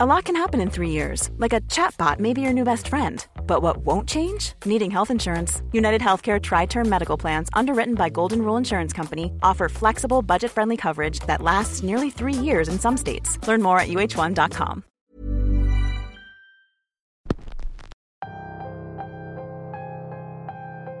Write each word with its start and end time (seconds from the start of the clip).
A 0.00 0.06
lot 0.06 0.26
can 0.26 0.36
happen 0.36 0.60
in 0.60 0.70
three 0.70 0.90
years, 0.90 1.28
like 1.38 1.52
a 1.52 1.60
chatbot 1.62 2.20
may 2.20 2.32
be 2.32 2.40
your 2.40 2.52
new 2.52 2.62
best 2.62 2.86
friend. 2.86 3.26
But 3.48 3.62
what 3.62 3.78
won't 3.78 4.08
change? 4.08 4.52
Needing 4.64 4.92
health 4.92 5.10
insurance. 5.10 5.60
United 5.72 6.00
Healthcare 6.00 6.40
Tri 6.40 6.66
Term 6.66 6.88
Medical 6.88 7.16
Plans, 7.16 7.48
underwritten 7.52 7.96
by 7.96 8.08
Golden 8.08 8.42
Rule 8.42 8.56
Insurance 8.56 8.92
Company, 8.92 9.32
offer 9.42 9.68
flexible, 9.68 10.22
budget 10.22 10.52
friendly 10.52 10.76
coverage 10.76 11.18
that 11.26 11.42
lasts 11.42 11.82
nearly 11.82 12.10
three 12.10 12.32
years 12.32 12.68
in 12.68 12.78
some 12.78 12.96
states. 12.96 13.44
Learn 13.48 13.60
more 13.60 13.80
at 13.80 13.88
uh1.com. 13.88 14.84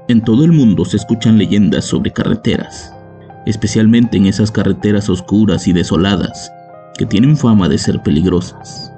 En 0.08 0.24
todo 0.24 0.44
el 0.44 0.50
mundo 0.50 0.84
se 0.84 0.96
escuchan 0.96 1.38
leyendas 1.38 1.84
sobre 1.84 2.10
carreteras, 2.12 2.92
especialmente 3.46 4.16
en 4.16 4.26
esas 4.26 4.50
carreteras 4.50 5.08
oscuras 5.08 5.68
y 5.68 5.72
desoladas 5.72 6.50
que 6.98 7.06
tienen 7.06 7.36
fama 7.36 7.68
de 7.68 7.78
ser 7.78 8.02
peligrosas. 8.02 8.92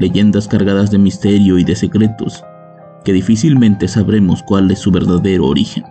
Leyendas 0.00 0.48
cargadas 0.48 0.90
de 0.90 0.98
misterio 0.98 1.58
y 1.58 1.64
de 1.64 1.76
secretos 1.76 2.42
que 3.04 3.12
difícilmente 3.12 3.86
sabremos 3.86 4.42
cuál 4.42 4.68
es 4.72 4.80
su 4.80 4.90
verdadero 4.90 5.46
origen. 5.46 5.84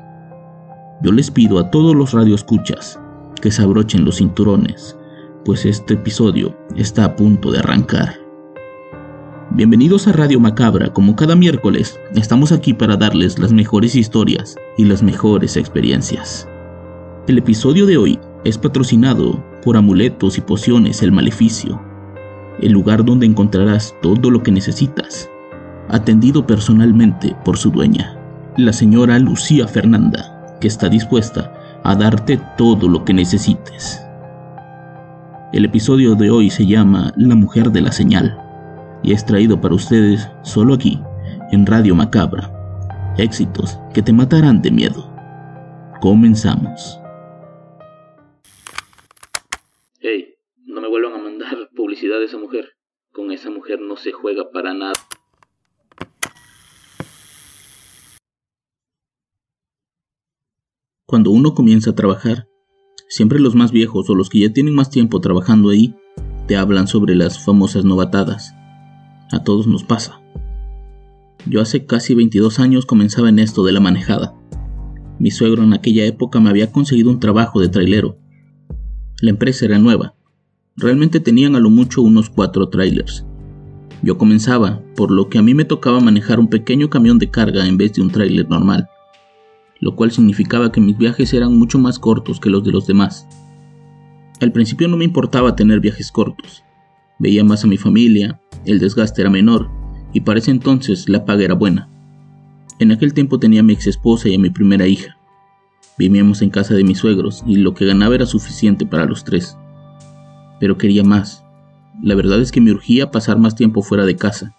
Yo 1.02 1.13
les 1.13 1.31
pido 1.31 1.59
a 1.59 1.72
todos 1.72 1.95
los 1.95 2.12
radioescuchas 2.12 3.00
que 3.41 3.52
se 3.52 3.62
abrochen 3.62 4.03
los 4.03 4.17
cinturones, 4.17 4.98
pues 5.45 5.66
este 5.66 5.94
episodio 5.94 6.58
está 6.76 7.05
a 7.05 7.16
punto 7.16 7.52
de 7.52 7.59
arrancar. 7.59 8.20
Bienvenidos 9.52 10.09
a 10.09 10.12
Radio 10.12 10.41
Macabra, 10.41 10.91
como 10.91 11.16
cada 11.16 11.38
miércoles, 11.38 11.98
estamos 12.16 12.52
aquí 12.52 12.73
para 12.73 12.98
darles 12.98 13.39
las 13.39 13.53
mejores 13.53 13.95
historias 13.95 14.58
y 14.77 14.84
las 14.84 15.02
mejores 15.02 15.55
experiencias. 15.55 16.50
El 17.27 17.38
episodio 17.38 17.86
de 17.86 17.95
hoy 17.95 18.20
es 18.45 18.59
patrocinado 18.59 19.44
por 19.63 19.76
Amuletos 19.76 20.38
y 20.38 20.41
Pociones 20.41 21.02
El 21.02 21.12
Maleficio, 21.12 21.81
el 22.62 22.72
lugar 22.72 23.03
donde 23.03 23.26
encontrarás 23.26 23.94
todo 24.03 24.30
lo 24.30 24.44
que 24.44 24.52
necesitas, 24.52 25.27
atendido 25.90 26.45
personalmente 26.45 27.36
por 27.44 27.58
su 27.58 27.72
dueña, 27.72 28.17
la 28.56 28.72
señora 28.72 29.17
Lucía 29.17 29.67
Fernanda, 29.67 30.58
que 30.61 30.67
está 30.67 30.88
dispuesta 30.88 31.52
a 31.84 31.95
darte 31.95 32.39
todo 32.56 32.88
lo 32.88 33.03
que 33.03 33.14
necesites. 33.14 34.00
El 35.52 35.66
episodio 35.66 36.14
de 36.14 36.30
hoy 36.30 36.52
se 36.52 36.67
llama 36.67 37.12
La 37.17 37.36
Mujer 37.36 37.72
de 37.72 37.81
la 37.81 37.91
Señal 37.91 38.38
y 39.02 39.12
es 39.12 39.25
traído 39.25 39.59
para 39.59 39.75
ustedes 39.75 40.30
solo 40.44 40.75
aquí, 40.75 41.02
en 41.52 41.66
Radio 41.66 41.95
Macabra. 41.95 42.52
Éxitos 43.17 43.80
que 43.94 44.03
te 44.03 44.14
matarán 44.14 44.62
de 44.62 44.72
miedo. 44.72 45.09
Comenzamos. 46.00 47.00
Juega 54.11 54.50
para 54.52 54.73
nada. 54.73 54.94
Cuando 61.06 61.31
uno 61.31 61.53
comienza 61.53 61.92
a 61.92 61.95
trabajar, 61.95 62.47
siempre 63.08 63.39
los 63.39 63.56
más 63.56 63.72
viejos 63.72 64.09
o 64.09 64.16
los 64.16 64.30
que 64.30 64.39
ya 64.39 64.52
tienen 64.52 64.73
más 64.73 64.89
tiempo 64.89 65.22
trabajando 65.22 65.70
ahí 65.70 65.95
te 66.47 66.58
hablan 66.58 66.88
sobre 66.88 67.16
las 67.16 67.44
famosas 67.44 67.86
novatadas. 67.86 68.53
A 69.31 69.44
todos 69.44 69.67
nos 69.67 69.84
pasa. 69.84 70.22
Yo 71.45 71.62
hace 71.62 71.86
casi 71.86 72.16
22 72.16 72.59
años 72.59 72.86
comenzaba 72.86 73.30
en 73.30 73.40
esto 73.40 73.64
de 73.64 73.72
la 73.72 73.80
manejada. 73.80 74.36
Mi 75.19 75.31
suegro 75.31 75.64
en 75.64 75.73
aquella 75.73 76.06
época 76.06 76.40
me 76.40 76.50
había 76.50 76.72
conseguido 76.72 77.09
un 77.09 77.19
trabajo 77.19 77.62
de 77.62 77.69
trailero. 77.69 78.17
La 79.22 79.30
empresa 79.30 79.66
era 79.66 79.80
nueva 79.80 80.16
Realmente 80.78 81.22
tenían 81.22 81.56
a 81.56 81.62
lo 81.62 81.69
mucho 81.69 82.02
unos 82.02 82.30
cuatro 82.30 82.67
trailers. 82.67 83.25
Yo 84.01 84.17
comenzaba, 84.17 84.81
por 84.95 85.11
lo 85.11 85.29
que 85.29 85.38
a 85.38 85.41
mí 85.41 85.53
me 85.53 85.65
tocaba 85.65 85.99
manejar 85.99 86.39
un 86.39 86.47
pequeño 86.47 86.89
camión 86.89 87.17
de 87.19 87.31
carga 87.31 87.65
en 87.65 87.77
vez 87.77 87.93
de 87.93 88.01
un 88.01 88.11
trailer 88.11 88.49
normal, 88.49 88.88
lo 89.79 89.95
cual 89.95 90.11
significaba 90.11 90.71
que 90.71 90.81
mis 90.81 90.97
viajes 90.97 91.33
eran 91.33 91.57
mucho 91.57 91.79
más 91.79 92.00
cortos 92.00 92.39
que 92.39 92.50
los 92.50 92.63
de 92.63 92.72
los 92.72 92.88
demás. 92.88 93.28
Al 94.41 94.51
principio 94.51 94.88
no 94.88 94.97
me 94.97 95.05
importaba 95.05 95.55
tener 95.55 95.79
viajes 95.79 96.11
cortos, 96.11 96.63
veía 97.19 97.44
más 97.44 97.63
a 97.63 97.67
mi 97.67 97.78
familia, 97.78 98.41
el 98.66 98.79
desgaste 98.79 99.22
era 99.22 99.29
menor 99.29 99.69
y 100.13 100.22
para 100.22 100.39
ese 100.39 100.51
entonces 100.51 101.09
la 101.09 101.25
paga 101.25 101.45
era 101.45 101.55
buena. 101.55 101.89
En 102.79 102.91
aquel 102.91 103.13
tiempo 103.13 103.39
tenía 103.39 103.61
a 103.61 103.63
mi 103.63 103.73
ex 103.73 103.88
esposa 103.88 104.28
y 104.28 104.35
a 104.35 104.39
mi 104.39 104.50
primera 104.50 104.85
hija. 104.85 105.17
Vivíamos 105.97 106.41
en 106.41 106.50
casa 106.50 106.73
de 106.73 106.84
mis 106.84 106.97
suegros 106.97 107.44
y 107.47 107.55
lo 107.55 107.73
que 107.73 107.85
ganaba 107.85 108.16
era 108.16 108.25
suficiente 108.25 108.85
para 108.85 109.05
los 109.05 109.23
tres 109.23 109.57
pero 110.59 110.78
quería 110.78 111.03
más. 111.03 111.44
La 112.03 112.16
verdad 112.16 112.41
es 112.41 112.51
que 112.51 112.61
me 112.61 112.72
urgía 112.72 113.11
pasar 113.11 113.39
más 113.39 113.56
tiempo 113.56 113.81
fuera 113.81 114.06
de 114.06 114.16
casa, 114.16 114.56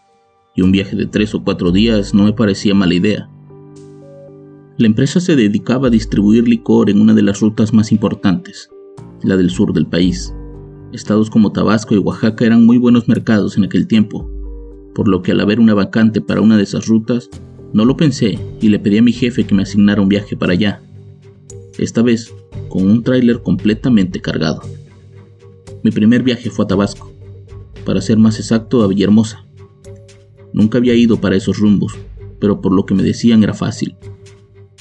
y 0.54 0.62
un 0.62 0.72
viaje 0.72 0.97
de 0.97 1.06
tres 1.06 1.34
o 1.34 1.44
cuatro 1.44 1.70
días 1.70 2.14
no 2.14 2.24
me 2.24 2.32
parecía 2.32 2.74
mala 2.74 2.94
idea. 2.94 3.28
La 4.78 4.86
empresa 4.86 5.20
se 5.20 5.36
dedicaba 5.36 5.88
a 5.88 5.91
distribuir 5.91 6.48
licor 6.48 6.91
en 6.91 7.00
una 7.00 7.14
de 7.14 7.22
las 7.22 7.41
rutas 7.41 7.72
más 7.72 7.92
importantes, 7.92 8.70
la 9.22 9.36
del 9.36 9.50
sur 9.50 9.72
del 9.72 9.86
país. 9.86 10.34
Estados 10.92 11.30
como 11.30 11.52
Tabasco 11.52 11.94
y 11.94 11.98
Oaxaca 11.98 12.44
eran 12.44 12.64
muy 12.64 12.78
buenos 12.78 13.08
mercados 13.08 13.56
en 13.56 13.64
aquel 13.64 13.86
tiempo, 13.86 14.30
por 14.94 15.08
lo 15.08 15.22
que 15.22 15.32
al 15.32 15.41
haber 15.41 15.60
una 15.60 15.75
vacante 15.75 16.20
para 16.20 16.41
una 16.41 16.56
de 16.56 16.62
esas 16.62 16.86
rutas, 16.86 17.28
no 17.72 17.84
lo 17.84 17.96
pensé 17.96 18.38
y 18.60 18.69
le 18.70 18.78
pedí 18.78 18.98
a 18.98 19.02
mi 19.02 19.12
jefe 19.12 19.46
que 19.46 19.54
me 19.54 19.62
asignara 19.62 20.00
un 20.00 20.08
viaje 20.08 20.36
para 20.36 20.54
allá. 20.54 20.82
Esta 21.78 22.00
vez, 22.00 22.34
con 22.69 22.88
un 22.88 23.02
tráiler 23.02 23.42
completamente 23.42 24.20
cargado. 24.20 24.62
Mi 25.82 25.91
primer 25.91 26.22
viaje 26.22 26.48
fue 26.48 26.64
a 26.64 26.69
Tabasco, 26.69 27.06
para 27.86 28.02
ser 28.02 28.19
más 28.19 28.38
exacto 28.38 28.82
a 28.82 28.88
Villahermosa. 28.88 29.47
Nunca 30.52 30.76
había 30.76 30.94
ido 30.94 31.19
para 31.20 31.36
esos 31.36 31.58
rumbos, 31.58 31.94
pero 32.41 32.60
por 32.60 32.72
lo 32.72 32.84
que 32.84 32.94
me 32.94 33.02
decían 33.02 33.42
era 33.42 33.54
fácil. 33.54 33.97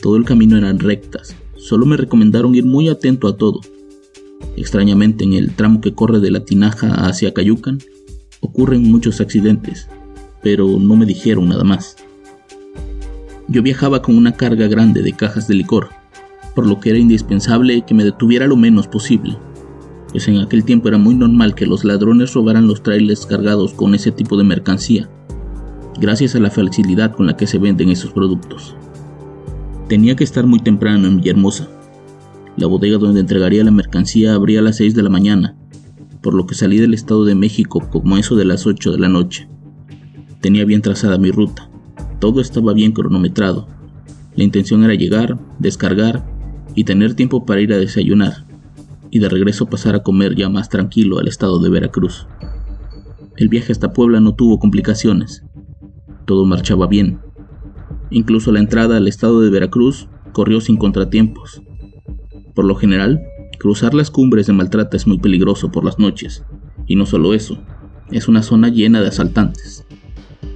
Todo 0.02 0.18
el 0.18 0.26
camino 0.26 0.58
eran 0.58 0.80
rectas, 0.80 1.36
solo 1.56 1.86
me 1.86 1.96
recomendaron 1.96 2.56
ir 2.56 2.66
muy 2.66 2.90
atento 2.90 3.28
a 3.28 3.38
todo. 3.38 3.62
Extrañamente 4.58 5.24
en 5.24 5.34
el 5.34 5.56
tramo 5.56 5.80
que 5.80 5.94
corre 5.94 6.20
de 6.20 6.32
la 6.32 6.44
Tinaja 6.44 7.08
hacia 7.08 7.34
Cayucan, 7.34 7.80
ocurren 8.42 8.92
muchos 8.92 9.22
accidentes, 9.22 9.88
pero 10.42 10.68
no 10.68 10.96
me 10.96 11.06
dijeron 11.06 11.48
nada 11.48 11.64
más. 11.64 11.96
Yo 13.48 13.62
viajaba 13.62 14.02
con 14.02 14.18
una 14.18 14.34
carga 14.34 14.68
grande 14.68 15.04
de 15.04 15.14
cajas 15.14 15.48
de 15.48 15.54
licor, 15.54 15.90
por 16.56 16.68
lo 16.68 16.80
que 16.80 16.90
era 16.90 17.00
indispensable 17.00 17.84
que 17.86 17.94
me 17.94 18.04
detuviera 18.04 18.48
lo 18.48 18.56
menos 18.56 18.88
posible 18.88 19.38
pues 20.16 20.30
en 20.30 20.38
aquel 20.38 20.64
tiempo 20.64 20.88
era 20.88 20.98
muy 20.98 21.14
normal 21.14 21.56
que 21.56 21.66
los 21.66 21.84
ladrones 21.84 22.34
robaran 22.34 22.70
los 22.70 22.82
trailers 22.82 23.26
cargados 23.26 23.74
con 23.74 23.94
ese 23.94 24.14
tipo 24.14 24.38
de 24.38 24.46
mercancía, 24.46 25.10
gracias 26.00 26.36
a 26.36 26.40
la 26.40 26.50
facilidad 26.50 27.14
con 27.14 27.28
la 27.28 27.36
que 27.36 27.46
se 27.46 27.58
venden 27.58 27.90
esos 27.90 28.12
productos. 28.12 28.78
Tenía 29.90 30.16
que 30.16 30.24
estar 30.24 30.48
muy 30.48 30.62
temprano 30.62 31.06
en 31.10 31.18
Villahermosa. 31.18 31.68
La 32.56 32.66
bodega 32.66 32.98
donde 32.98 33.20
entregaría 33.20 33.66
la 33.66 33.72
mercancía 33.72 34.36
abría 34.36 34.62
a 34.62 34.64
las 34.64 34.78
6 34.78 34.96
de 34.96 35.04
la 35.04 35.10
mañana, 35.10 35.58
por 36.22 36.34
lo 36.34 36.48
que 36.48 36.56
salí 36.56 36.78
del 36.78 36.94
Estado 36.94 37.26
de 37.26 37.36
México 37.36 37.86
como 37.92 38.16
eso 38.16 38.38
de 38.38 38.46
las 38.46 38.66
8 38.66 38.94
de 38.94 39.00
la 39.00 39.10
noche. 39.10 39.50
Tenía 40.40 40.64
bien 40.64 40.82
trazada 40.82 41.18
mi 41.18 41.32
ruta, 41.32 41.70
todo 42.22 42.40
estaba 42.40 42.72
bien 42.72 42.94
cronometrado. 42.94 43.68
La 44.34 44.46
intención 44.46 44.82
era 44.86 44.94
llegar, 44.94 45.38
descargar 45.60 46.26
y 46.74 46.86
tener 46.86 47.16
tiempo 47.16 47.46
para 47.46 47.60
ir 47.60 47.74
a 47.74 47.78
desayunar 47.78 48.46
y 49.16 49.20
de 49.20 49.30
regreso 49.30 49.68
pasar 49.68 49.96
a 49.96 50.04
comer 50.04 50.36
ya 50.36 50.50
más 50.50 50.68
tranquilo 50.68 51.20
al 51.20 51.30
estado 51.30 51.60
de 51.60 51.70
Veracruz. 51.70 52.28
El 53.38 53.48
viaje 53.48 53.72
hasta 53.72 53.94
Puebla 53.94 54.20
no 54.20 54.36
tuvo 54.36 54.60
complicaciones. 54.60 55.46
Todo 56.26 56.44
marchaba 56.44 56.86
bien. 56.86 57.20
Incluso 58.10 58.52
la 58.52 58.60
entrada 58.60 58.98
al 58.98 59.08
estado 59.08 59.40
de 59.40 59.50
Veracruz 59.50 60.10
corrió 60.34 60.60
sin 60.60 60.76
contratiempos. 60.76 61.62
Por 62.54 62.66
lo 62.66 62.76
general, 62.76 63.22
cruzar 63.58 63.94
las 63.94 64.12
cumbres 64.12 64.48
de 64.48 64.54
Maltrata 64.54 64.98
es 64.98 65.08
muy 65.08 65.18
peligroso 65.18 65.72
por 65.72 65.86
las 65.86 65.98
noches. 65.98 66.44
Y 66.86 66.98
no 66.98 67.06
solo 67.06 67.34
eso, 67.34 67.58
es 68.12 68.28
una 68.28 68.44
zona 68.44 68.68
llena 68.68 69.00
de 69.00 69.08
asaltantes. 69.08 69.86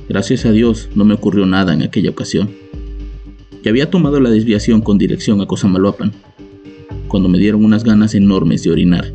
Gracias 0.10 0.46
a 0.46 0.52
Dios 0.52 0.90
no 0.96 1.06
me 1.06 1.14
ocurrió 1.14 1.46
nada 1.46 1.74
en 1.74 1.82
aquella 1.82 2.10
ocasión. 2.10 2.50
Ya 3.64 3.72
había 3.72 3.90
tomado 3.90 4.20
la 4.20 4.30
desviación 4.30 4.82
con 4.82 4.98
dirección 4.98 5.40
a 5.40 5.46
Cosamaloapan, 5.46 6.12
cuando 7.10 7.28
me 7.28 7.40
dieron 7.40 7.66
unas 7.66 7.84
ganas 7.84 8.14
enormes 8.14 8.64
de 8.64 8.72
orinar, 8.72 9.12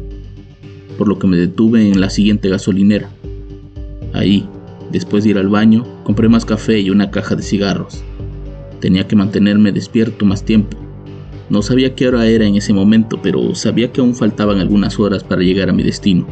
por 0.98 1.08
lo 1.08 1.18
que 1.18 1.28
me 1.28 1.36
detuve 1.36 1.88
en 1.88 2.00
la 2.00 2.10
siguiente 2.10 2.48
gasolinera. 2.48 3.08
Ahí, 4.12 4.46
después 4.90 5.24
de 5.24 5.30
ir 5.30 5.38
al 5.38 5.48
baño, 5.48 5.86
compré 6.02 6.28
más 6.28 6.44
café 6.44 6.80
y 6.80 6.90
una 6.90 7.12
caja 7.12 7.36
de 7.36 7.42
cigarros. 7.42 8.02
Tenía 8.80 9.06
que 9.06 9.16
mantenerme 9.16 9.72
despierto 9.72 10.26
más 10.26 10.44
tiempo. 10.44 10.76
No 11.48 11.62
sabía 11.62 11.94
qué 11.94 12.08
hora 12.08 12.26
era 12.26 12.46
en 12.46 12.56
ese 12.56 12.72
momento, 12.72 13.20
pero 13.22 13.54
sabía 13.54 13.92
que 13.92 14.00
aún 14.00 14.14
faltaban 14.14 14.58
algunas 14.58 14.98
horas 14.98 15.22
para 15.22 15.42
llegar 15.42 15.70
a 15.70 15.72
mi 15.72 15.84
destino. 15.84 16.26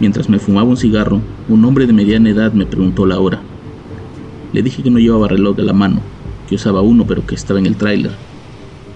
Mientras 0.00 0.30
me 0.30 0.38
fumaba 0.38 0.70
un 0.70 0.76
cigarro, 0.76 1.20
un 1.48 1.64
hombre 1.64 1.86
de 1.86 1.92
mediana 1.92 2.30
edad 2.30 2.52
me 2.54 2.66
preguntó 2.66 3.04
la 3.04 3.20
hora. 3.20 3.42
Le 4.54 4.62
dije 4.62 4.82
que 4.82 4.90
no 4.90 4.98
llevaba 4.98 5.28
reloj 5.28 5.54
de 5.54 5.64
la 5.64 5.74
mano, 5.74 6.00
que 6.48 6.54
usaba 6.54 6.80
uno 6.80 7.06
pero 7.06 7.26
que 7.26 7.34
estaba 7.34 7.58
en 7.58 7.66
el 7.66 7.76
tráiler 7.76 8.27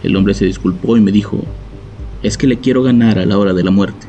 el 0.02 0.16
hombre 0.16 0.34
se 0.34 0.44
disculpó 0.44 0.96
y 0.96 1.00
me 1.00 1.12
dijo, 1.12 1.44
es 2.22 2.36
que 2.36 2.46
le 2.46 2.58
quiero 2.58 2.82
ganar 2.82 3.18
a 3.18 3.26
la 3.26 3.38
hora 3.38 3.52
de 3.52 3.64
la 3.64 3.70
muerte. 3.70 4.06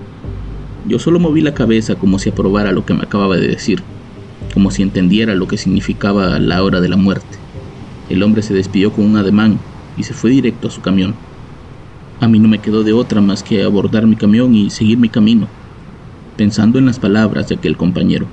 Yo 0.87 0.99
solo 0.99 1.19
moví 1.19 1.41
la 1.41 1.53
cabeza 1.53 1.95
como 1.95 2.19
si 2.19 2.29
aprobara 2.29 2.71
lo 2.71 2.85
que 2.85 2.93
me 2.93 3.03
acababa 3.03 3.37
de 3.37 3.47
decir, 3.47 3.83
como 4.53 4.71
si 4.71 4.81
entendiera 4.81 5.35
lo 5.35 5.47
que 5.47 5.57
significaba 5.57 6.39
la 6.39 6.63
hora 6.63 6.81
de 6.81 6.89
la 6.89 6.97
muerte. 6.97 7.37
El 8.09 8.21
hombre 8.23 8.41
se 8.41 8.53
despidió 8.53 8.91
con 8.91 9.05
un 9.05 9.17
ademán 9.17 9.59
y 9.97 10.03
se 10.03 10.13
fue 10.13 10.31
directo 10.31 10.67
a 10.67 10.71
su 10.71 10.81
camión. 10.81 11.15
A 12.19 12.27
mí 12.27 12.39
no 12.39 12.47
me 12.47 12.59
quedó 12.59 12.83
de 12.83 12.93
otra 12.93 13.21
más 13.21 13.43
que 13.43 13.63
abordar 13.63 14.07
mi 14.07 14.15
camión 14.15 14.55
y 14.55 14.69
seguir 14.69 14.97
mi 14.97 15.09
camino, 15.09 15.47
pensando 16.37 16.79
en 16.79 16.85
las 16.85 16.99
palabras 16.99 17.49
de 17.49 17.55
aquel 17.55 17.77
compañero. 17.77 18.27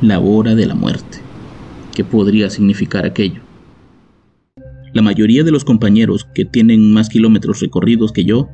La 0.00 0.18
hora 0.18 0.54
de 0.54 0.66
la 0.66 0.74
muerte. 0.74 1.18
¿Qué 1.94 2.04
podría 2.04 2.50
significar 2.50 3.04
aquello? 3.04 3.49
La 4.92 5.02
mayoría 5.02 5.44
de 5.44 5.50
los 5.50 5.64
compañeros 5.64 6.26
que 6.34 6.44
tienen 6.44 6.92
más 6.92 7.08
kilómetros 7.08 7.60
recorridos 7.60 8.12
que 8.12 8.24
yo 8.24 8.48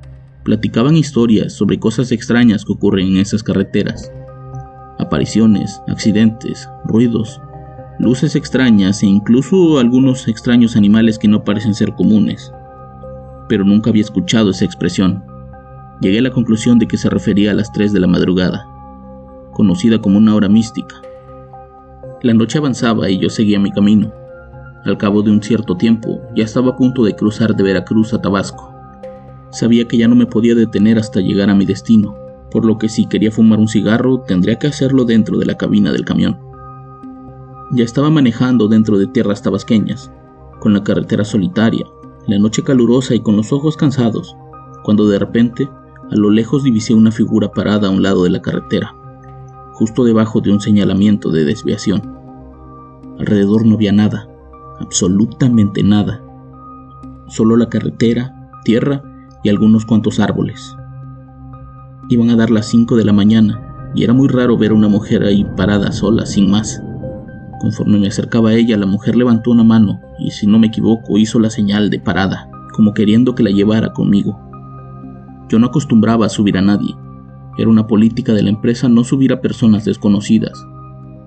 platicaban 0.44 0.96
historias 0.96 1.52
sobre 1.52 1.78
cosas 1.78 2.12
extrañas 2.12 2.64
que 2.64 2.72
ocurren 2.72 3.08
en 3.08 3.16
esas 3.18 3.42
carreteras. 3.42 4.12
Apariciones, 4.98 5.80
accidentes, 5.88 6.68
ruidos, 6.84 7.40
luces 7.98 8.36
extrañas 8.36 9.02
e 9.02 9.06
incluso 9.06 9.78
algunos 9.78 10.28
extraños 10.28 10.76
animales 10.76 11.18
que 11.18 11.28
no 11.28 11.44
parecen 11.44 11.74
ser 11.74 11.94
comunes 11.94 12.52
pero 13.48 13.64
nunca 13.64 13.90
había 13.90 14.02
escuchado 14.02 14.50
esa 14.50 14.64
expresión. 14.64 15.24
Llegué 16.00 16.18
a 16.18 16.22
la 16.22 16.30
conclusión 16.30 16.78
de 16.78 16.86
que 16.86 16.96
se 16.96 17.10
refería 17.10 17.52
a 17.52 17.54
las 17.54 17.72
3 17.72 17.92
de 17.92 18.00
la 18.00 18.06
madrugada, 18.06 18.66
conocida 19.52 20.00
como 20.00 20.18
una 20.18 20.34
hora 20.34 20.48
mística. 20.48 20.96
La 22.22 22.34
noche 22.34 22.58
avanzaba 22.58 23.08
y 23.08 23.18
yo 23.18 23.30
seguía 23.30 23.60
mi 23.60 23.70
camino. 23.70 24.12
Al 24.86 24.98
cabo 24.98 25.22
de 25.22 25.32
un 25.32 25.42
cierto 25.42 25.76
tiempo, 25.76 26.20
ya 26.36 26.44
estaba 26.44 26.70
a 26.70 26.76
punto 26.76 27.02
de 27.02 27.16
cruzar 27.16 27.56
de 27.56 27.64
Veracruz 27.64 28.14
a 28.14 28.22
Tabasco. 28.22 28.72
Sabía 29.50 29.88
que 29.88 29.96
ya 29.96 30.06
no 30.06 30.14
me 30.14 30.26
podía 30.26 30.54
detener 30.54 30.96
hasta 30.96 31.20
llegar 31.20 31.50
a 31.50 31.56
mi 31.56 31.66
destino, 31.66 32.14
por 32.52 32.64
lo 32.64 32.78
que 32.78 32.88
si 32.88 33.06
quería 33.06 33.32
fumar 33.32 33.58
un 33.58 33.66
cigarro 33.66 34.20
tendría 34.20 34.60
que 34.60 34.68
hacerlo 34.68 35.04
dentro 35.04 35.38
de 35.38 35.46
la 35.46 35.56
cabina 35.56 35.90
del 35.90 36.04
camión. 36.04 36.38
Ya 37.72 37.82
estaba 37.82 38.10
manejando 38.10 38.68
dentro 38.68 38.96
de 38.96 39.08
tierras 39.08 39.42
tabasqueñas, 39.42 40.12
con 40.60 40.72
la 40.72 40.84
carretera 40.84 41.24
solitaria, 41.24 41.84
la 42.28 42.38
noche 42.38 42.62
calurosa 42.62 43.16
y 43.16 43.20
con 43.20 43.34
los 43.34 43.52
ojos 43.52 43.76
cansados, 43.76 44.36
cuando 44.84 45.08
de 45.08 45.18
repente 45.18 45.68
a 46.12 46.14
lo 46.14 46.30
lejos 46.30 46.62
divisé 46.62 46.94
una 46.94 47.10
figura 47.10 47.50
parada 47.50 47.88
a 47.88 47.90
un 47.90 48.04
lado 48.04 48.22
de 48.22 48.30
la 48.30 48.40
carretera, 48.40 48.94
justo 49.72 50.04
debajo 50.04 50.40
de 50.40 50.52
un 50.52 50.60
señalamiento 50.60 51.32
de 51.32 51.44
desviación. 51.44 52.14
Alrededor 53.18 53.66
no 53.66 53.74
había 53.74 53.90
nada, 53.90 54.28
absolutamente 54.80 55.82
nada, 55.82 56.22
solo 57.28 57.56
la 57.56 57.68
carretera, 57.68 58.50
tierra 58.64 59.02
y 59.42 59.48
algunos 59.48 59.84
cuantos 59.84 60.20
árboles. 60.20 60.76
Iban 62.08 62.30
a 62.30 62.36
dar 62.36 62.50
las 62.50 62.66
5 62.66 62.96
de 62.96 63.04
la 63.04 63.12
mañana 63.12 63.90
y 63.94 64.04
era 64.04 64.12
muy 64.12 64.28
raro 64.28 64.56
ver 64.56 64.70
a 64.70 64.74
una 64.74 64.88
mujer 64.88 65.22
ahí 65.24 65.44
parada 65.56 65.90
sola, 65.92 66.26
sin 66.26 66.50
más. 66.50 66.82
Conforme 67.60 67.98
me 67.98 68.08
acercaba 68.08 68.50
a 68.50 68.54
ella, 68.54 68.76
la 68.76 68.86
mujer 68.86 69.16
levantó 69.16 69.50
una 69.50 69.64
mano 69.64 70.00
y, 70.18 70.30
si 70.30 70.46
no 70.46 70.58
me 70.58 70.68
equivoco, 70.68 71.18
hizo 71.18 71.40
la 71.40 71.50
señal 71.50 71.90
de 71.90 71.98
parada, 71.98 72.48
como 72.74 72.92
queriendo 72.92 73.34
que 73.34 73.42
la 73.42 73.50
llevara 73.50 73.92
conmigo. 73.92 74.38
Yo 75.48 75.58
no 75.58 75.68
acostumbraba 75.68 76.26
a 76.26 76.28
subir 76.28 76.58
a 76.58 76.62
nadie. 76.62 76.94
Era 77.56 77.70
una 77.70 77.86
política 77.86 78.34
de 78.34 78.42
la 78.42 78.50
empresa 78.50 78.88
no 78.88 79.02
subir 79.02 79.32
a 79.32 79.40
personas 79.40 79.84
desconocidas, 79.84 80.52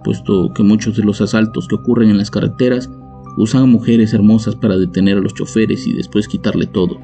puesto 0.03 0.53
que 0.53 0.63
muchos 0.63 0.95
de 0.95 1.03
los 1.03 1.21
asaltos 1.21 1.67
que 1.67 1.75
ocurren 1.75 2.09
en 2.09 2.17
las 2.17 2.29
carreteras 2.29 2.89
usan 3.37 3.63
a 3.63 3.65
mujeres 3.65 4.13
hermosas 4.13 4.55
para 4.55 4.77
detener 4.77 5.17
a 5.17 5.21
los 5.21 5.33
choferes 5.33 5.87
y 5.87 5.93
después 5.93 6.27
quitarle 6.27 6.65
todo, 6.65 6.99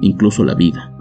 incluso 0.00 0.44
la 0.44 0.54
vida. 0.54 0.92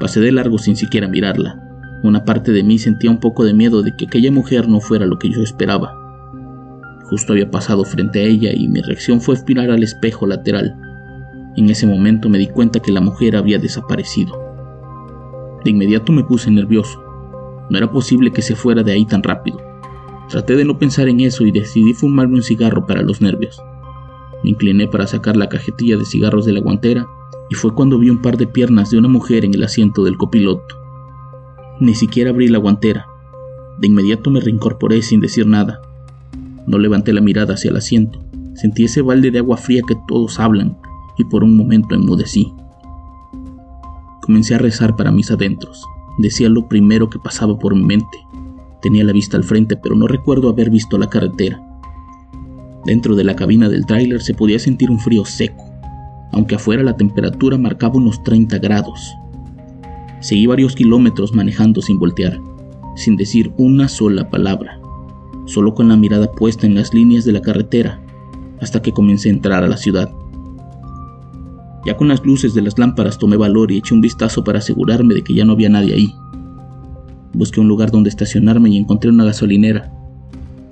Pasé 0.00 0.20
de 0.20 0.32
largo 0.32 0.58
sin 0.58 0.76
siquiera 0.76 1.08
mirarla. 1.08 1.62
Una 2.02 2.24
parte 2.24 2.52
de 2.52 2.62
mí 2.62 2.78
sentía 2.78 3.10
un 3.10 3.18
poco 3.18 3.44
de 3.44 3.54
miedo 3.54 3.82
de 3.82 3.96
que 3.96 4.06
aquella 4.06 4.30
mujer 4.30 4.68
no 4.68 4.80
fuera 4.80 5.06
lo 5.06 5.18
que 5.18 5.30
yo 5.30 5.42
esperaba. 5.42 5.94
Justo 7.04 7.32
había 7.32 7.50
pasado 7.50 7.84
frente 7.84 8.20
a 8.20 8.24
ella 8.24 8.50
y 8.52 8.68
mi 8.68 8.80
reacción 8.80 9.20
fue 9.20 9.36
mirar 9.46 9.70
al 9.70 9.82
espejo 9.82 10.26
lateral. 10.26 10.76
En 11.56 11.70
ese 11.70 11.86
momento 11.86 12.28
me 12.28 12.38
di 12.38 12.48
cuenta 12.48 12.80
que 12.80 12.92
la 12.92 13.00
mujer 13.00 13.36
había 13.36 13.58
desaparecido. 13.58 14.38
De 15.64 15.70
inmediato 15.70 16.12
me 16.12 16.24
puse 16.24 16.50
nervioso. 16.50 17.02
No 17.70 17.78
era 17.78 17.90
posible 17.90 18.30
que 18.30 18.42
se 18.42 18.54
fuera 18.54 18.82
de 18.82 18.92
ahí 18.92 19.06
tan 19.06 19.22
rápido. 19.22 19.65
Traté 20.28 20.56
de 20.56 20.64
no 20.64 20.78
pensar 20.78 21.08
en 21.08 21.20
eso 21.20 21.44
y 21.46 21.52
decidí 21.52 21.94
fumarme 21.94 22.36
un 22.36 22.42
cigarro 22.42 22.86
para 22.86 23.02
los 23.02 23.20
nervios. 23.20 23.62
Me 24.42 24.50
incliné 24.50 24.88
para 24.88 25.06
sacar 25.06 25.36
la 25.36 25.48
cajetilla 25.48 25.96
de 25.96 26.04
cigarros 26.04 26.44
de 26.44 26.52
la 26.52 26.60
guantera 26.60 27.06
y 27.48 27.54
fue 27.54 27.74
cuando 27.74 27.98
vi 27.98 28.10
un 28.10 28.22
par 28.22 28.36
de 28.36 28.46
piernas 28.46 28.90
de 28.90 28.98
una 28.98 29.08
mujer 29.08 29.44
en 29.44 29.54
el 29.54 29.62
asiento 29.62 30.04
del 30.04 30.16
copiloto. 30.16 30.74
Ni 31.78 31.94
siquiera 31.94 32.30
abrí 32.30 32.48
la 32.48 32.58
guantera. 32.58 33.06
De 33.78 33.86
inmediato 33.86 34.30
me 34.30 34.40
reincorporé 34.40 35.02
sin 35.02 35.20
decir 35.20 35.46
nada. 35.46 35.80
No 36.66 36.78
levanté 36.78 37.12
la 37.12 37.20
mirada 37.20 37.54
hacia 37.54 37.70
el 37.70 37.76
asiento. 37.76 38.20
Sentí 38.54 38.84
ese 38.84 39.02
balde 39.02 39.30
de 39.30 39.38
agua 39.38 39.56
fría 39.56 39.82
que 39.86 39.96
todos 40.08 40.40
hablan 40.40 40.76
y 41.18 41.24
por 41.24 41.44
un 41.44 41.56
momento 41.56 41.94
enmudecí. 41.94 42.52
Comencé 44.22 44.54
a 44.54 44.58
rezar 44.58 44.96
para 44.96 45.12
mis 45.12 45.30
adentros. 45.30 45.84
Decía 46.18 46.48
lo 46.48 46.66
primero 46.66 47.10
que 47.10 47.18
pasaba 47.18 47.58
por 47.58 47.74
mi 47.74 47.84
mente. 47.84 48.25
Tenía 48.86 49.02
la 49.02 49.12
vista 49.12 49.36
al 49.36 49.42
frente, 49.42 49.76
pero 49.76 49.96
no 49.96 50.06
recuerdo 50.06 50.48
haber 50.48 50.70
visto 50.70 50.96
la 50.96 51.08
carretera. 51.08 51.60
Dentro 52.84 53.16
de 53.16 53.24
la 53.24 53.34
cabina 53.34 53.68
del 53.68 53.84
tráiler 53.84 54.22
se 54.22 54.32
podía 54.32 54.60
sentir 54.60 54.92
un 54.92 55.00
frío 55.00 55.24
seco, 55.24 55.64
aunque 56.30 56.54
afuera 56.54 56.84
la 56.84 56.96
temperatura 56.96 57.58
marcaba 57.58 57.96
unos 57.96 58.22
30 58.22 58.58
grados. 58.58 59.12
Seguí 60.20 60.46
varios 60.46 60.76
kilómetros 60.76 61.34
manejando 61.34 61.82
sin 61.82 61.98
voltear, 61.98 62.40
sin 62.94 63.16
decir 63.16 63.52
una 63.56 63.88
sola 63.88 64.30
palabra, 64.30 64.78
solo 65.46 65.74
con 65.74 65.88
la 65.88 65.96
mirada 65.96 66.30
puesta 66.30 66.64
en 66.64 66.76
las 66.76 66.94
líneas 66.94 67.24
de 67.24 67.32
la 67.32 67.42
carretera, 67.42 68.00
hasta 68.60 68.82
que 68.82 68.92
comencé 68.92 69.30
a 69.30 69.32
entrar 69.32 69.64
a 69.64 69.68
la 69.68 69.78
ciudad. 69.78 70.12
Ya 71.84 71.96
con 71.96 72.06
las 72.06 72.24
luces 72.24 72.54
de 72.54 72.62
las 72.62 72.78
lámparas 72.78 73.18
tomé 73.18 73.36
valor 73.36 73.72
y 73.72 73.78
eché 73.78 73.94
un 73.94 74.00
vistazo 74.00 74.44
para 74.44 74.60
asegurarme 74.60 75.12
de 75.12 75.24
que 75.24 75.34
ya 75.34 75.44
no 75.44 75.54
había 75.54 75.70
nadie 75.70 75.92
ahí. 75.92 76.14
Busqué 77.36 77.60
un 77.60 77.68
lugar 77.68 77.90
donde 77.90 78.08
estacionarme 78.08 78.70
y 78.70 78.78
encontré 78.78 79.10
una 79.10 79.24
gasolinera. 79.24 79.92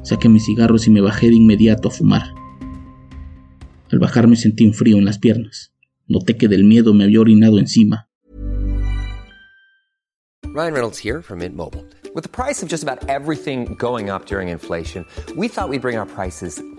Saqué 0.03 0.29
mis 0.29 0.47
cigarros 0.47 0.87
y 0.87 0.91
me 0.91 1.01
bajé 1.01 1.29
de 1.29 1.37
inmediato 1.37 1.89
a 1.89 1.91
fumar. 1.91 2.35
Al 3.93 3.99
bajarme 3.99 4.35
sentí 4.35 4.67
un 4.67 4.75
frío 4.75 4.97
en 4.97 5.05
las 5.05 5.19
piernas. 5.19 5.73
Noté 6.09 6.37
que 6.37 6.49
del 6.49 6.65
miedo 6.65 6.95
me 6.95 7.05
había 7.05 7.21
orinado 7.21 7.59
encima 7.59 8.09
Ryan 10.55 10.73
Reynolds 10.73 10.99
here 10.99 11.21
from 11.21 11.41
Mint 11.41 11.57
Mobile. 11.57 11.85
With 12.15 12.23
the 12.23 12.29
price 12.29 12.63
of 12.63 12.69
just 12.69 12.85
about 12.85 13.09
everything 13.09 13.75
going 13.75 14.09
up 14.09 14.27
during 14.27 14.51
inflation, 14.51 15.05
we 15.37 15.49
thought 15.49 15.69
we'd 15.69 15.83
bring 15.83 15.97
our 15.97 16.07
prices 16.07 16.63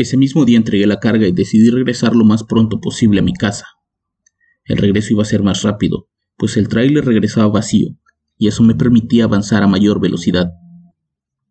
Ese 0.00 0.16
mismo 0.16 0.46
día 0.46 0.56
entregué 0.56 0.86
la 0.86 0.98
carga 0.98 1.26
y 1.26 1.32
decidí 1.32 1.68
regresar 1.68 2.16
lo 2.16 2.24
más 2.24 2.42
pronto 2.42 2.80
posible 2.80 3.20
a 3.20 3.22
mi 3.22 3.34
casa. 3.34 3.66
El 4.64 4.78
regreso 4.78 5.12
iba 5.12 5.20
a 5.20 5.26
ser 5.26 5.42
más 5.42 5.60
rápido, 5.60 6.08
pues 6.38 6.56
el 6.56 6.68
tráiler 6.68 7.04
regresaba 7.04 7.48
vacío, 7.48 7.98
y 8.38 8.48
eso 8.48 8.62
me 8.62 8.74
permitía 8.74 9.24
avanzar 9.24 9.62
a 9.62 9.66
mayor 9.66 10.00
velocidad. 10.00 10.52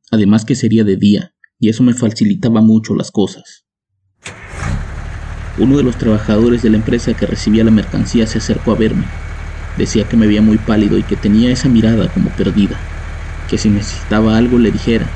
Además 0.09 0.45
que 0.45 0.55
sería 0.55 0.83
de 0.83 0.95
día, 0.95 1.35
y 1.59 1.69
eso 1.69 1.83
me 1.83 1.93
facilitaba 1.93 2.59
mucho 2.59 2.95
las 2.95 3.11
cosas. 3.11 3.67
Uno 5.59 5.77
de 5.77 5.83
los 5.83 5.99
trabajadores 5.99 6.63
de 6.63 6.71
la 6.71 6.77
empresa 6.77 7.13
que 7.13 7.27
recibía 7.27 7.63
la 7.63 7.69
mercancía 7.69 8.25
se 8.25 8.39
acercó 8.39 8.71
a 8.71 8.79
verme. 8.79 9.05
Decía 9.77 10.05
que 10.05 10.17
me 10.17 10.25
veía 10.25 10.41
muy 10.41 10.57
pálido 10.57 10.97
y 10.97 11.03
que 11.03 11.17
tenía 11.17 11.51
esa 11.51 11.69
mirada 11.69 12.11
como 12.11 12.31
perdida, 12.31 12.79
que 13.47 13.59
si 13.59 13.69
necesitaba 13.69 14.39
algo 14.39 14.57
le 14.57 14.71
dijera, 14.71 15.07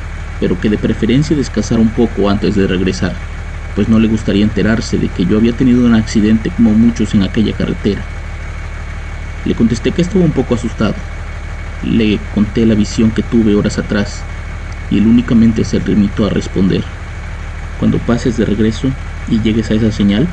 pero 0.44 0.60
que 0.60 0.70
de 0.70 0.78
preferencia 0.78 1.38
descansara 1.38 1.80
un 1.80 1.94
poco 1.94 2.30
antes 2.30 2.54
de 2.56 2.68
regresar, 2.68 3.16
pues 3.74 3.88
no 3.88 3.98
le 3.98 4.10
gustaría 4.10 4.44
enterarse 4.44 4.98
de 4.98 5.08
que 5.08 5.26
yo 5.26 5.38
había 5.38 5.56
tenido 5.56 5.86
un 5.86 5.96
accidente 5.96 6.52
como 6.52 6.74
muchos 6.74 7.14
en 7.14 7.24
aquella 7.24 7.54
carretera. 7.54 8.10
Le 9.46 9.56
contesté 9.56 9.94
que 9.94 10.02
estaba 10.02 10.26
un 10.26 10.34
poco 10.34 10.54
asustado. 10.54 11.02
Le 11.82 12.20
conté 12.30 12.66
la 12.66 12.76
visión 12.76 13.14
que 13.14 13.24
tuve 13.24 13.56
horas 13.56 13.80
atrás 13.80 14.26
y 14.90 14.98
él 14.98 15.08
únicamente 15.08 15.64
se 15.64 15.80
limitó 15.80 16.26
a 16.26 16.30
responder. 16.30 16.84
Cuando 17.78 18.00
pases 18.00 18.36
de 18.36 18.44
regreso 18.44 18.92
y 19.26 19.40
llegues 19.40 19.72
a 19.72 19.76
esa 19.76 19.94
señal, 19.94 20.28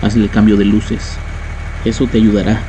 hazle 0.00 0.30
cambio 0.30 0.56
de 0.56 0.64
luces. 0.64 1.20
Eso 1.84 2.06
te 2.06 2.16
ayudará. 2.16 2.64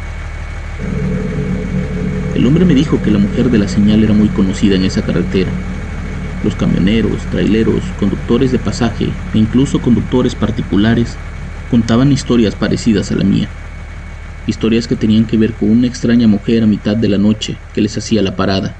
El 2.35 2.45
hombre 2.45 2.65
me 2.65 2.75
dijo 2.75 3.01
que 3.01 3.09
la 3.09 3.19
mujer 3.19 3.49
de 3.49 3.59
la 3.59 3.69
señal 3.69 4.03
era 4.03 4.13
muy 4.13 4.27
conocida 4.27 4.75
en 4.75 4.83
esa 4.83 5.01
carretera 5.01 5.72
Los 6.43 6.57
camioneros, 6.57 7.29
traileros, 7.29 7.93
conductores 7.95 8.51
de 8.51 8.59
pasaje 8.59 9.05
e 9.05 9.37
incluso 9.37 9.81
conductores 9.81 10.35
particulares 10.35 11.17
contaban 11.69 12.11
historias 12.11 12.55
parecidas 12.55 13.11
a 13.11 13.15
la 13.15 13.23
mía. 13.23 13.49
Historias 14.45 14.87
que 14.87 14.97
tenían 14.97 15.25
que 15.25 15.37
ver 15.37 15.55
con 15.55 15.71
una 15.71 15.87
extraña 15.87 16.27
mujer 16.27 16.63
a 16.63 16.67
mitad 16.67 16.97
de 16.97 17.07
la 17.07 17.17
noche 17.17 17.59
que 17.73 17.81
les 17.81 17.97
hacía 17.97 18.21
la 18.21 18.35
parada. 18.35 18.77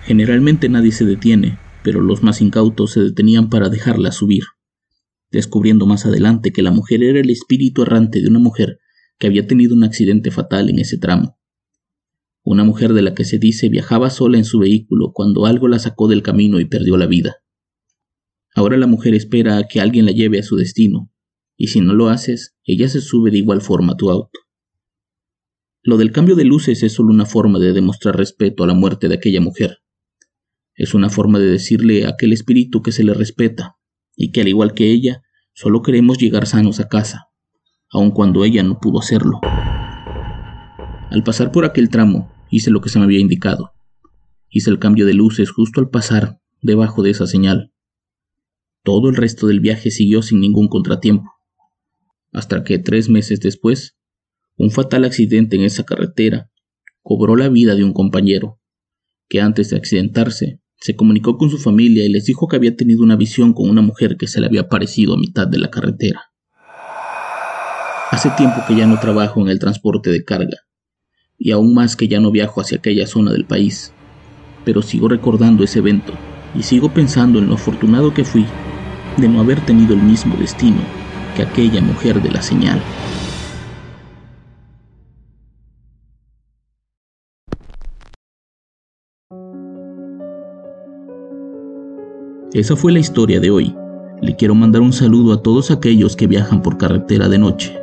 Generalmente 0.00 0.70
nadie 0.70 0.90
se 0.90 1.04
detiene, 1.04 1.60
pero 1.82 2.00
los 2.00 2.22
más 2.22 2.40
incautos 2.40 2.92
se 2.92 3.00
detenían 3.00 3.50
para 3.50 3.68
dejarla 3.68 4.10
subir, 4.10 4.44
descubriendo 5.30 5.84
más 5.84 6.06
adelante 6.06 6.50
que 6.50 6.62
la 6.62 6.70
mujer 6.70 7.02
era 7.02 7.20
el 7.20 7.28
espíritu 7.28 7.82
errante 7.82 8.22
de 8.22 8.28
una 8.28 8.38
mujer 8.38 8.78
que 9.18 9.26
había 9.26 9.46
tenido 9.46 9.74
un 9.74 9.84
accidente 9.84 10.30
fatal 10.30 10.70
en 10.70 10.78
ese 10.78 10.96
tramo. 10.96 11.37
Una 12.50 12.64
mujer 12.64 12.94
de 12.94 13.02
la 13.02 13.14
que 13.14 13.26
se 13.26 13.38
dice 13.38 13.68
viajaba 13.68 14.08
sola 14.08 14.38
en 14.38 14.46
su 14.46 14.58
vehículo 14.58 15.12
cuando 15.12 15.44
algo 15.44 15.68
la 15.68 15.78
sacó 15.78 16.08
del 16.08 16.22
camino 16.22 16.60
y 16.60 16.64
perdió 16.64 16.96
la 16.96 17.04
vida. 17.04 17.42
Ahora 18.54 18.78
la 18.78 18.86
mujer 18.86 19.14
espera 19.14 19.58
a 19.58 19.68
que 19.68 19.82
alguien 19.82 20.06
la 20.06 20.12
lleve 20.12 20.38
a 20.38 20.42
su 20.42 20.56
destino, 20.56 21.12
y 21.58 21.66
si 21.66 21.82
no 21.82 21.92
lo 21.92 22.08
haces, 22.08 22.56
ella 22.64 22.88
se 22.88 23.02
sube 23.02 23.30
de 23.30 23.36
igual 23.36 23.60
forma 23.60 23.92
a 23.92 23.96
tu 23.98 24.10
auto. 24.10 24.40
Lo 25.82 25.98
del 25.98 26.10
cambio 26.10 26.36
de 26.36 26.46
luces 26.46 26.82
es 26.82 26.94
solo 26.94 27.12
una 27.12 27.26
forma 27.26 27.58
de 27.58 27.74
demostrar 27.74 28.16
respeto 28.16 28.64
a 28.64 28.66
la 28.66 28.72
muerte 28.72 29.08
de 29.08 29.16
aquella 29.16 29.42
mujer. 29.42 29.80
Es 30.74 30.94
una 30.94 31.10
forma 31.10 31.38
de 31.38 31.50
decirle 31.50 32.06
a 32.06 32.12
aquel 32.12 32.32
espíritu 32.32 32.80
que 32.80 32.92
se 32.92 33.04
le 33.04 33.12
respeta, 33.12 33.76
y 34.16 34.32
que 34.32 34.40
al 34.40 34.48
igual 34.48 34.72
que 34.72 34.90
ella, 34.90 35.20
solo 35.52 35.82
queremos 35.82 36.16
llegar 36.16 36.46
sanos 36.46 36.80
a 36.80 36.88
casa, 36.88 37.28
aun 37.90 38.10
cuando 38.10 38.42
ella 38.42 38.62
no 38.62 38.80
pudo 38.80 39.00
hacerlo. 39.00 39.38
Al 41.10 41.22
pasar 41.24 41.52
por 41.52 41.66
aquel 41.66 41.90
tramo, 41.90 42.37
hice 42.50 42.70
lo 42.70 42.80
que 42.80 42.88
se 42.88 42.98
me 42.98 43.04
había 43.04 43.20
indicado. 43.20 43.72
Hice 44.50 44.70
el 44.70 44.78
cambio 44.78 45.06
de 45.06 45.14
luces 45.14 45.50
justo 45.50 45.80
al 45.80 45.90
pasar 45.90 46.40
debajo 46.62 47.02
de 47.02 47.10
esa 47.10 47.26
señal. 47.26 47.72
Todo 48.82 49.08
el 49.10 49.16
resto 49.16 49.46
del 49.46 49.60
viaje 49.60 49.90
siguió 49.90 50.22
sin 50.22 50.40
ningún 50.40 50.68
contratiempo, 50.68 51.30
hasta 52.32 52.64
que 52.64 52.78
tres 52.78 53.08
meses 53.08 53.40
después, 53.40 53.96
un 54.56 54.70
fatal 54.70 55.04
accidente 55.04 55.56
en 55.56 55.62
esa 55.62 55.84
carretera 55.84 56.50
cobró 57.02 57.36
la 57.36 57.48
vida 57.48 57.74
de 57.74 57.84
un 57.84 57.92
compañero, 57.92 58.58
que 59.28 59.40
antes 59.40 59.70
de 59.70 59.76
accidentarse 59.76 60.60
se 60.80 60.94
comunicó 60.94 61.36
con 61.38 61.50
su 61.50 61.58
familia 61.58 62.04
y 62.04 62.08
les 62.08 62.24
dijo 62.24 62.46
que 62.46 62.56
había 62.56 62.76
tenido 62.76 63.02
una 63.02 63.16
visión 63.16 63.52
con 63.52 63.68
una 63.68 63.82
mujer 63.82 64.16
que 64.16 64.26
se 64.26 64.40
le 64.40 64.46
había 64.46 64.62
aparecido 64.62 65.14
a 65.14 65.18
mitad 65.18 65.46
de 65.46 65.58
la 65.58 65.70
carretera. 65.70 66.22
Hace 68.10 68.30
tiempo 68.36 68.62
que 68.66 68.76
ya 68.76 68.86
no 68.86 68.98
trabajo 69.00 69.40
en 69.40 69.48
el 69.48 69.58
transporte 69.58 70.10
de 70.10 70.24
carga, 70.24 70.67
y 71.38 71.52
aún 71.52 71.72
más 71.72 71.94
que 71.94 72.08
ya 72.08 72.20
no 72.20 72.30
viajo 72.30 72.60
hacia 72.60 72.78
aquella 72.78 73.06
zona 73.06 73.30
del 73.32 73.44
país. 73.44 73.92
Pero 74.64 74.82
sigo 74.82 75.08
recordando 75.08 75.62
ese 75.64 75.78
evento 75.78 76.12
y 76.54 76.62
sigo 76.62 76.92
pensando 76.92 77.38
en 77.38 77.48
lo 77.48 77.54
afortunado 77.54 78.12
que 78.12 78.24
fui 78.24 78.44
de 79.16 79.28
no 79.28 79.40
haber 79.40 79.60
tenido 79.64 79.94
el 79.94 80.02
mismo 80.02 80.36
destino 80.36 80.78
que 81.36 81.42
aquella 81.42 81.80
mujer 81.80 82.20
de 82.20 82.30
la 82.30 82.42
señal. 82.42 82.82
Esa 92.52 92.74
fue 92.74 92.92
la 92.92 92.98
historia 92.98 93.38
de 93.38 93.50
hoy. 93.50 93.76
Le 94.20 94.34
quiero 94.34 94.54
mandar 94.56 94.82
un 94.82 94.92
saludo 94.92 95.32
a 95.32 95.42
todos 95.42 95.70
aquellos 95.70 96.16
que 96.16 96.26
viajan 96.26 96.60
por 96.60 96.76
carretera 96.76 97.28
de 97.28 97.38
noche. 97.38 97.78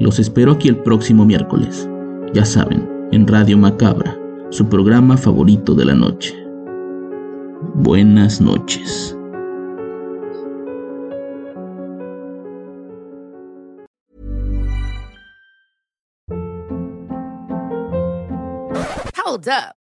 Los 0.00 0.18
espero 0.18 0.50
aquí 0.50 0.68
el 0.68 0.78
próximo 0.78 1.24
miércoles 1.24 1.88
ya 2.34 2.44
saben, 2.44 3.08
en 3.12 3.26
Radio 3.28 3.56
Macabra, 3.56 4.18
su 4.50 4.68
programa 4.68 5.16
favorito 5.16 5.74
de 5.74 5.84
la 5.84 5.94
noche. 5.94 6.34
Buenas 7.74 8.40
noches. 8.40 9.16
Hold 19.24 19.48
up. 19.48 19.83